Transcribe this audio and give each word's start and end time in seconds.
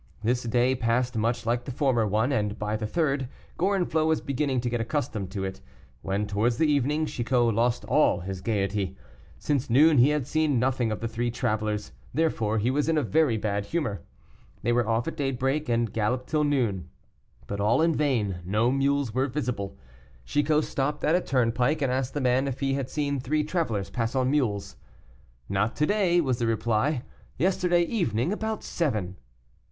This 0.23 0.41
day 0.41 0.73
passed 0.73 1.15
much 1.15 1.45
like 1.45 1.63
the 1.65 1.71
former 1.71 2.07
one, 2.07 2.31
and 2.31 2.57
by 2.57 2.75
the 2.75 2.87
third, 2.87 3.27
Gorenflot 3.59 4.07
was 4.07 4.19
beginning 4.19 4.59
to 4.61 4.69
get 4.71 4.81
accustomed 4.81 5.29
to 5.29 5.43
it, 5.43 5.61
when 6.01 6.25
towards 6.25 6.57
the 6.57 6.65
evening, 6.65 7.05
Chicot 7.05 7.53
lost 7.53 7.85
all 7.85 8.21
his 8.21 8.41
gaiety. 8.41 8.97
Since 9.37 9.69
noon 9.69 9.99
he 9.99 10.09
had 10.09 10.25
seen 10.25 10.57
nothing 10.57 10.91
of 10.91 11.01
the 11.01 11.07
three 11.07 11.29
travelers; 11.29 11.91
therefore 12.15 12.57
he 12.57 12.71
was 12.71 12.89
in 12.89 12.97
a 12.97 13.03
very 13.03 13.37
bad 13.37 13.65
humor. 13.65 14.01
They 14.63 14.73
were 14.73 14.87
off 14.89 15.07
at 15.07 15.15
daybreak 15.17 15.69
and 15.69 15.93
galloped 15.93 16.27
till 16.27 16.43
noon, 16.45 16.89
but 17.45 17.59
all 17.61 17.79
in 17.79 17.93
vain; 17.93 18.37
no 18.43 18.71
mules 18.71 19.13
were 19.13 19.27
visible. 19.27 19.77
Chicot 20.25 20.63
stopped 20.63 21.03
at 21.03 21.13
a 21.13 21.21
turnpike, 21.21 21.79
and 21.83 21.91
asked 21.93 22.15
the 22.15 22.21
man 22.21 22.47
if 22.47 22.59
he 22.59 22.73
had 22.73 22.89
seen 22.89 23.19
three 23.19 23.43
travelers 23.43 23.91
pass 23.91 24.15
on 24.15 24.31
mules. 24.31 24.77
"Not 25.47 25.75
to 25.75 25.85
day," 25.85 26.19
was 26.21 26.39
the 26.39 26.47
reply, 26.47 27.03
"yesterday 27.37 27.83
evening 27.83 28.33
about 28.33 28.63
seven." 28.63 29.17